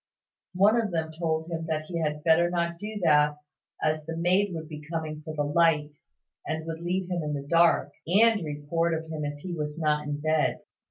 [0.55, 3.37] One of them told him that he had better not do that,
[3.83, 5.91] as the maid would be coming for the light,
[6.43, 10.07] and would leave him in the dark, and report of him if he was not
[10.07, 10.61] in bed.